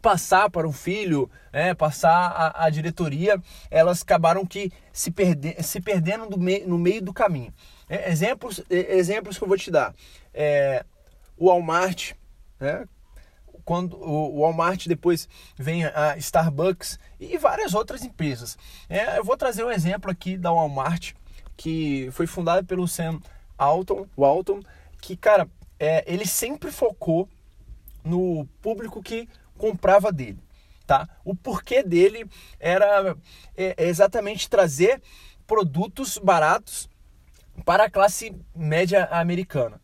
passar 0.00 0.50
para 0.50 0.68
o 0.68 0.72
filho, 0.72 1.30
é, 1.52 1.74
passar 1.74 2.12
a, 2.12 2.66
a, 2.66 2.70
diretoria, 2.70 3.40
elas 3.70 4.02
acabaram 4.02 4.44
que 4.46 4.72
se, 4.92 5.10
perder, 5.10 5.62
se 5.62 5.80
perdendo 5.80 6.38
me, 6.38 6.60
no 6.60 6.78
meio 6.78 7.02
do 7.02 7.12
caminho. 7.12 7.52
É, 7.88 8.10
exemplos, 8.10 8.62
é, 8.70 8.96
exemplos 8.96 9.38
que 9.38 9.44
eu 9.44 9.48
vou 9.48 9.56
te 9.56 9.70
dar. 9.70 9.94
É, 10.32 10.84
o 11.36 11.46
Walmart, 11.46 12.12
né, 12.60 12.86
quando 13.64 13.96
o 13.96 14.40
Walmart 14.40 14.86
depois 14.86 15.28
vem 15.56 15.84
a 15.84 16.16
Starbucks 16.18 16.98
e 17.18 17.38
várias 17.38 17.74
outras 17.74 18.04
empresas. 18.04 18.58
É, 18.88 19.18
eu 19.18 19.24
vou 19.24 19.36
trazer 19.36 19.64
um 19.64 19.70
exemplo 19.70 20.10
aqui 20.10 20.36
da 20.36 20.52
Walmart 20.52 21.12
que 21.56 22.08
foi 22.12 22.26
fundada 22.26 22.62
pelo 22.62 22.86
Sam 22.86 23.20
Alton, 23.56 24.06
Walton, 24.16 24.60
que 25.00 25.16
cara, 25.16 25.48
é, 25.78 26.04
ele 26.06 26.26
sempre 26.26 26.70
focou 26.70 27.28
no 28.04 28.46
público 28.60 29.02
que 29.02 29.28
comprava 29.56 30.12
dele, 30.12 30.38
tá? 30.86 31.08
O 31.24 31.34
porquê 31.34 31.82
dele 31.82 32.28
era 32.58 33.16
é, 33.56 33.74
é 33.76 33.86
exatamente 33.86 34.48
trazer 34.48 35.00
produtos 35.46 36.18
baratos 36.18 36.88
para 37.64 37.84
a 37.84 37.90
classe 37.90 38.34
média 38.54 39.06
americana. 39.10 39.80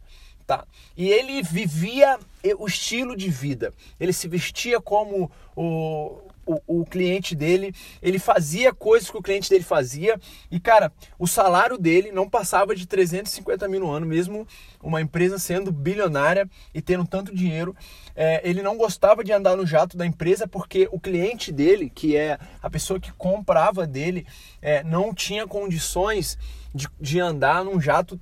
Tá? 0.51 0.67
E 0.97 1.09
ele 1.09 1.45
vivia 1.45 2.19
o 2.59 2.67
estilo 2.67 3.17
de 3.17 3.31
vida. 3.31 3.73
Ele 4.01 4.13
se 4.13 4.27
vestia 4.27 4.81
como 4.81 5.31
o, 5.55 6.19
o, 6.45 6.81
o, 6.81 6.85
cliente 6.85 7.37
dele, 7.37 7.73
ele 8.03 8.19
fazia 8.19 8.75
coisas 8.75 9.09
que 9.09 9.17
o 9.17 9.23
cliente 9.23 9.49
dele 9.49 9.63
fazia. 9.63 10.19
E, 10.51 10.59
cara, 10.59 10.93
o 11.21 11.27
salário 11.29 11.79
dele 11.79 12.11
não 12.11 12.29
passava 12.29 12.75
de 12.75 12.85
350 12.85 13.69
mil 13.69 13.79
no 13.79 13.93
ano, 13.93 14.05
mesmo 14.05 14.45
uma 14.83 15.01
empresa 15.01 15.39
sendo 15.39 15.71
bilionária 15.71 16.51
e 16.75 16.83
tendo 16.83 17.07
tanto 17.07 17.33
dinheiro. 17.33 17.77
É, 18.17 18.41
ele 18.43 18.61
não 18.61 18.77
gostava 18.77 19.23
de 19.23 19.33
andar 19.33 19.57
no 19.57 19.65
jato 19.65 19.97
da 19.97 20.05
empresa 20.05 20.49
porque 20.49 20.89
o 20.91 20.99
cliente 20.99 21.53
dele, 21.53 21.89
que 21.89 22.17
é 22.17 22.41
a 22.61 22.69
pessoa 22.69 22.99
que 22.99 23.13
comprava 23.13 23.87
dele, 23.87 24.27
é, 24.61 24.83
não 24.83 25.15
tinha 25.15 25.47
condições 25.47 26.37
de, 26.75 26.89
de 27.01 27.21
andar 27.21 27.65
num 27.65 27.81
jato 27.81 28.19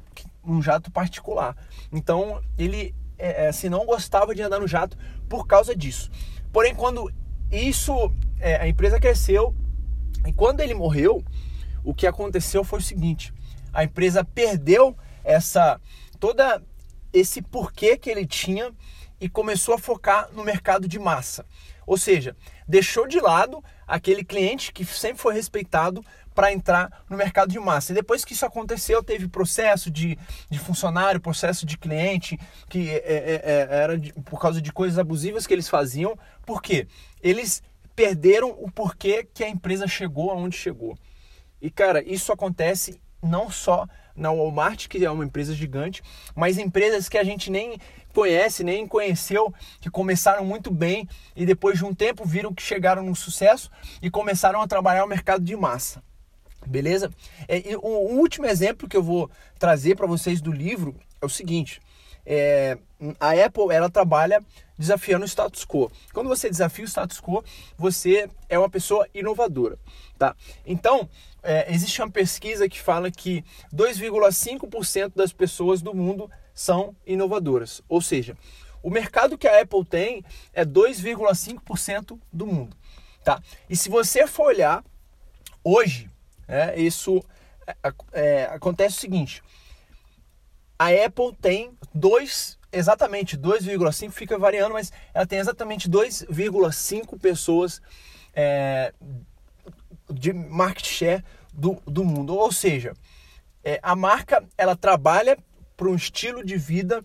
um 0.49 0.63
jato 0.63 0.91
particular. 0.91 1.57
Então 1.93 2.41
ele 2.57 2.95
é, 3.19 3.45
é, 3.45 3.49
assim, 3.49 3.69
não 3.69 3.85
gostava 3.85 4.35
de 4.35 4.43
andar 4.43 4.61
no 4.61 4.69
jato 4.69 4.97
por 5.29 5.47
causa 5.47 5.75
disso. 5.75 6.11
Porém, 6.53 6.75
quando 6.75 7.13
isso 7.51 8.13
é, 8.41 8.57
a 8.57 8.69
empresa 8.69 9.01
cresceu 9.01 9.55
e 10.27 10.33
quando 10.33 10.61
ele 10.61 10.75
morreu, 10.75 11.23
o 11.85 11.95
que 11.95 12.07
aconteceu 12.07 12.65
foi 12.65 12.79
o 12.79 12.83
seguinte: 12.83 13.33
a 13.73 13.85
empresa 13.85 14.25
perdeu 14.25 14.97
essa 15.25 15.81
toda 16.19 16.63
esse 17.13 17.43
porquê 17.43 17.97
que 17.97 18.11
ele 18.11 18.27
tinha 18.27 18.73
e 19.21 19.29
começou 19.29 19.75
a 19.75 19.79
focar 19.79 20.29
no 20.33 20.45
mercado 20.45 20.87
de 20.87 20.99
massa. 20.99 21.45
Ou 21.87 21.97
seja, 21.97 22.37
deixou 22.67 23.07
de 23.07 23.19
lado 23.19 23.65
aquele 23.87 24.23
cliente 24.23 24.73
que 24.73 24.85
sempre 24.85 25.19
foi 25.19 25.35
respeitado 25.35 26.05
para 26.39 26.53
entrar 26.53 27.03
no 27.11 27.17
mercado 27.17 27.51
de 27.51 27.59
massa. 27.59 27.91
E 27.91 27.97
depois 27.97 28.25
que 28.25 28.33
isso 28.33 28.47
aconteceu, 28.47 29.03
teve 29.03 29.27
processo 29.27 29.91
de, 29.91 30.17
de 30.49 30.57
funcionário, 30.57 31.21
processo 31.21 31.67
de 31.67 31.77
cliente, 31.77 32.39
que 32.69 32.91
é, 32.91 32.95
é, 32.95 33.43
é, 33.43 33.69
era 33.71 33.99
de, 33.99 34.13
por 34.13 34.41
causa 34.41 34.63
de 34.63 34.73
coisas 34.73 35.01
abusivas 35.01 35.49
que 35.49 35.53
eles 35.53 35.69
faziam. 35.69 36.17
Por 36.47 36.63
quê? 36.63 36.87
Eles 37.21 37.61
perderam 37.97 38.51
o 38.51 38.71
porquê 38.71 39.27
que 39.35 39.43
a 39.43 39.49
empresa 39.49 39.89
chegou 39.89 40.31
aonde 40.31 40.57
chegou. 40.57 40.97
E 41.61 41.73
cara, 41.73 42.05
isso 42.07 42.31
acontece 42.31 43.01
não 43.21 43.51
só 43.51 43.89
na 44.15 44.31
Walmart, 44.31 44.87
que 44.87 45.05
é 45.05 45.11
uma 45.11 45.25
empresa 45.25 45.53
gigante, 45.53 46.03
mas 46.37 46.57
empresas 46.57 47.09
que 47.09 47.19
a 47.19 47.25
gente 47.25 47.51
nem 47.51 47.81
conhece, 48.15 48.63
nem 48.63 48.87
conheceu, 48.87 49.53
que 49.81 49.91
começaram 49.91 50.45
muito 50.45 50.71
bem 50.71 51.09
e 51.35 51.45
depois 51.45 51.79
de 51.79 51.85
um 51.85 51.93
tempo 51.93 52.25
viram 52.25 52.55
que 52.55 52.63
chegaram 52.63 53.03
no 53.03 53.17
sucesso 53.17 53.69
e 54.01 54.09
começaram 54.09 54.63
a 54.63 54.69
trabalhar 54.69 55.05
o 55.05 55.09
mercado 55.09 55.43
de 55.43 55.57
massa. 55.57 56.01
Beleza? 56.67 57.11
É, 57.47 57.77
o, 57.77 57.87
o 57.87 58.19
último 58.19 58.47
exemplo 58.47 58.89
que 58.89 58.97
eu 58.97 59.03
vou 59.03 59.31
trazer 59.59 59.97
para 59.97 60.07
vocês 60.07 60.41
do 60.41 60.53
livro 60.53 60.95
é 61.21 61.27
o 61.27 61.29
seguinte: 61.29 61.81
é, 62.27 62.77
a 63.19 63.31
Apple 63.33 63.71
ela 63.71 63.89
trabalha 63.89 64.45
desafiando 64.77 65.25
o 65.25 65.29
status 65.29 65.65
quo. 65.65 65.91
Quando 66.13 66.29
você 66.29 66.51
desafia 66.51 66.85
o 66.85 66.89
status 66.89 67.21
quo, 67.21 67.43
você 67.77 68.29
é 68.49 68.59
uma 68.59 68.69
pessoa 68.69 69.09
inovadora, 69.15 69.79
tá? 70.19 70.37
Então 70.67 71.09
é, 71.43 71.73
existe 71.73 72.03
uma 72.03 72.11
pesquisa 72.11 72.69
que 72.69 72.81
fala 72.81 73.11
que 73.11 73.43
2,5% 73.75 75.13
das 75.17 75.33
pessoas 75.33 75.81
do 75.81 75.95
mundo 75.95 76.31
são 76.53 76.95
inovadoras, 77.07 77.81
ou 77.89 78.03
seja, 78.03 78.37
o 78.83 78.91
mercado 78.91 79.39
que 79.39 79.49
a 79.49 79.63
Apple 79.63 79.85
tem 79.85 80.25
é 80.53 80.65
2,5% 80.65 82.19
do 82.33 82.47
mundo, 82.47 82.77
tá? 83.25 83.43
E 83.71 83.77
se 83.77 83.89
você 83.89 84.27
for 84.27 84.49
olhar 84.49 84.85
hoje, 85.65 86.11
é, 86.49 86.81
isso 86.81 87.23
é, 87.67 87.77
é 88.13 88.45
acontece 88.47 88.97
o 88.97 89.01
seguinte: 89.01 89.43
a 90.79 90.89
Apple 90.89 91.37
tem 91.41 91.77
dois, 91.93 92.59
exatamente 92.73 93.37
2,5, 93.37 94.11
fica 94.11 94.39
variando, 94.39 94.73
mas 94.73 94.93
ela 95.13 95.27
tem 95.27 95.39
exatamente 95.39 95.89
2,5 95.91 97.19
pessoas 97.19 97.83
é, 98.33 98.95
de 100.09 100.33
market 100.33 100.87
share 100.87 101.25
do, 101.53 101.83
do 101.85 102.05
mundo. 102.05 102.37
Ou 102.37 102.53
seja, 102.53 102.95
é, 103.65 103.81
a 103.83 103.97
marca 103.97 104.45
ela 104.57 104.77
trabalha 104.77 105.37
para 105.77 105.89
um 105.89 105.95
estilo 105.95 106.45
de 106.45 106.57
vida 106.57 107.03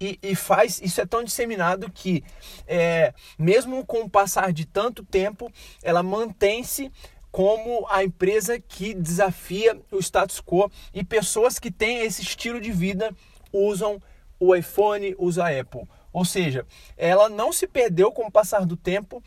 e, 0.00 0.18
e, 0.22 0.34
faz 0.34 0.80
isso 0.82 1.00
é 1.00 1.06
tão 1.06 1.24
disseminado 1.24 1.90
que 1.90 2.22
é, 2.66 3.14
mesmo 3.38 3.84
com 3.86 4.02
o 4.02 4.10
passar 4.10 4.52
de 4.52 4.66
tanto 4.66 5.02
tempo 5.02 5.50
ela 5.82 6.02
mantém-se 6.02 6.92
como 7.30 7.86
a 7.90 8.02
empresa 8.02 8.58
que 8.58 8.94
desafia 8.94 9.78
o 9.90 9.98
status 9.98 10.40
quo 10.40 10.70
e 10.94 11.04
pessoas 11.04 11.58
que 11.58 11.70
têm 11.70 11.98
esse 11.98 12.22
estilo 12.22 12.58
de 12.60 12.72
vida 12.72 13.14
usam 13.52 14.00
o 14.38 14.54
iPhone, 14.54 15.14
usam 15.18 15.44
a 15.44 15.60
Apple. 15.60 15.82
Ou 16.12 16.24
seja, 16.24 16.64
ela 16.96 17.28
não 17.28 17.52
se 17.52 17.66
perdeu 17.66 18.10
com 18.10 18.26
o 18.26 18.30
passar 18.30 18.64
do 18.64 18.76
tempo 18.76 19.22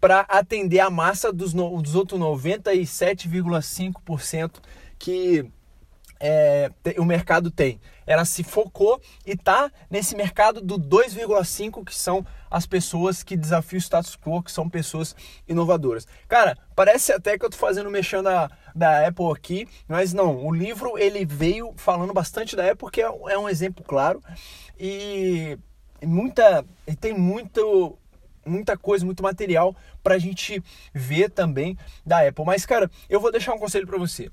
para 0.00 0.20
atender 0.20 0.80
a 0.80 0.90
massa 0.90 1.32
dos, 1.32 1.54
dos 1.54 1.94
outros 1.94 2.20
97,5% 2.20 4.60
que 4.98 5.50
é, 6.20 6.70
o 6.98 7.04
mercado 7.04 7.50
tem. 7.50 7.80
Ela 8.06 8.24
se 8.24 8.44
focou 8.44 9.00
e 9.26 9.32
está 9.32 9.70
nesse 9.90 10.16
mercado 10.16 10.60
do 10.60 10.78
2,5 10.78 11.84
que 11.84 11.94
são 11.94 12.24
as 12.50 12.66
pessoas 12.66 13.22
que 13.22 13.36
desafiam 13.36 13.78
o 13.78 13.82
status 13.82 14.16
quo, 14.16 14.42
que 14.42 14.52
são 14.52 14.68
pessoas 14.68 15.14
inovadoras. 15.48 16.06
Cara, 16.28 16.56
parece 16.74 17.12
até 17.12 17.36
que 17.36 17.44
eu 17.44 17.48
estou 17.48 17.60
fazendo 17.60 17.90
mexendo 17.90 18.24
da, 18.24 18.50
da 18.74 19.06
Apple 19.06 19.32
aqui, 19.32 19.68
mas 19.88 20.12
não. 20.12 20.44
O 20.44 20.54
livro 20.54 20.96
ele 20.96 21.24
veio 21.24 21.74
falando 21.76 22.14
bastante 22.14 22.54
da 22.54 22.62
Apple 22.64 22.76
porque 22.78 23.02
é, 23.02 23.06
é 23.06 23.38
um 23.38 23.48
exemplo 23.48 23.84
claro 23.84 24.22
e 24.78 25.58
muita, 26.02 26.64
e 26.86 26.94
tem 26.94 27.12
muito 27.12 27.98
muita 28.44 28.76
coisa, 28.76 29.04
muito 29.04 29.24
material 29.24 29.74
para 30.04 30.14
a 30.14 30.18
gente 30.20 30.62
ver 30.94 31.30
também 31.30 31.76
da 32.04 32.28
Apple. 32.28 32.44
Mas 32.44 32.64
cara, 32.64 32.88
eu 33.10 33.20
vou 33.20 33.32
deixar 33.32 33.52
um 33.52 33.58
conselho 33.58 33.88
para 33.88 33.98
você 33.98 34.30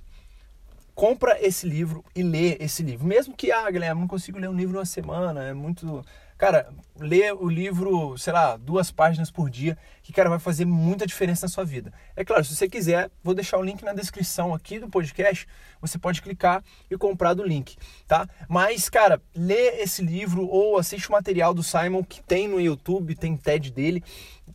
compra 0.96 1.38
esse 1.42 1.68
livro 1.68 2.04
e 2.16 2.24
lê 2.24 2.58
esse 2.60 2.84
livro. 2.84 3.06
Mesmo 3.06 3.36
que, 3.36 3.52
ah, 3.52 3.70
Guilherme, 3.70 4.02
não 4.02 4.08
consigo 4.08 4.40
ler 4.40 4.50
um 4.50 4.56
livro 4.56 4.78
uma 4.78 4.86
semana, 4.86 5.44
é 5.44 5.54
muito. 5.54 6.04
Cara, 6.38 6.74
lê 7.00 7.32
o 7.32 7.48
livro, 7.48 8.18
sei 8.18 8.34
lá, 8.34 8.58
duas 8.58 8.92
páginas 8.92 9.32
por 9.32 9.50
dia, 9.50 9.78
que, 10.02 10.12
cara, 10.12 10.30
vai 10.30 10.40
fazer 10.40 10.66
muita 10.66 11.08
diferença 11.08 11.46
na 11.46 11.50
sua 11.50 11.64
vida. 11.64 11.94
É 12.16 12.26
claro, 12.26 12.44
se 12.44 12.56
você 12.56 12.68
quiser, 12.68 13.10
vou 13.24 13.34
deixar 13.34 13.58
o 13.58 13.64
link 13.64 13.82
na 13.84 13.94
descrição 13.94 14.54
aqui 14.54 14.78
do 14.78 14.90
podcast, 14.90 15.48
você 15.80 15.98
pode 15.98 16.22
clicar 16.22 16.62
e 16.92 16.98
comprar 16.98 17.34
do 17.34 17.44
link, 17.44 17.78
tá? 18.08 18.28
Mas, 18.50 18.90
cara, 18.90 19.22
lê 19.34 19.82
esse 19.82 20.02
livro 20.02 20.46
ou 20.46 20.78
assiste 20.78 21.08
o 21.08 21.14
material 21.14 21.54
do 21.54 21.64
Simon 21.64 22.04
que 22.04 22.22
tem 22.22 22.48
no 22.48 22.60
YouTube, 22.60 23.16
tem 23.16 23.38
TED 23.38 23.72
dele, 23.72 24.04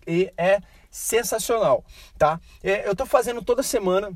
e 0.06 0.30
é 0.36 0.60
sensacional, 0.90 1.84
tá? 2.18 2.40
É, 2.62 2.86
eu 2.86 2.94
tô 2.94 3.06
fazendo 3.06 3.40
toda 3.40 3.62
semana 3.62 4.12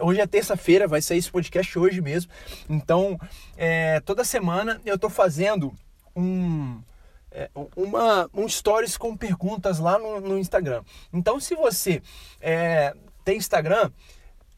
hoje 0.00 0.20
é 0.20 0.26
terça-feira, 0.26 0.88
vai 0.88 1.02
sair 1.02 1.18
esse 1.18 1.30
podcast 1.30 1.78
hoje 1.78 2.00
mesmo. 2.00 2.30
Então, 2.68 3.18
é, 3.56 4.00
toda 4.00 4.24
semana 4.24 4.80
eu 4.84 4.94
estou 4.94 5.10
fazendo 5.10 5.74
um, 6.16 6.80
é, 7.30 7.50
uma, 7.76 8.28
um 8.34 8.48
stories 8.48 8.96
com 8.96 9.16
perguntas 9.16 9.78
lá 9.78 9.98
no, 9.98 10.20
no 10.20 10.38
Instagram. 10.38 10.82
Então, 11.12 11.40
se 11.40 11.54
você 11.54 12.02
é, 12.40 12.94
tem 13.24 13.36
Instagram, 13.36 13.90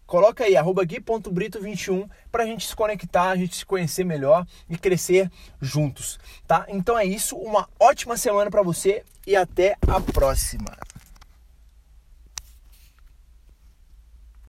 coloca 0.07 0.45
aí, 0.45 0.57
arroba 0.57 0.85
gui.brito21 0.85 2.09
para 2.31 2.43
a 2.43 2.47
gente 2.47 2.67
se 2.67 2.77
conectar, 2.77 3.31
a 3.31 3.37
gente 3.37 3.57
se 3.57 3.67
conhecer 3.67 4.05
melhor 4.05 4.47
e 4.69 4.77
crescer 4.77 5.31
juntos, 5.61 6.19
tá? 6.47 6.67
Então 6.69 6.99
é 6.99 7.05
isso, 7.05 7.37
uma 7.37 7.69
ótima 7.79 8.17
semana 8.17 8.51
para 8.51 8.63
você 8.63 9.03
e 9.27 9.35
até 9.37 9.77
a 9.87 10.01
próxima. 10.01 10.77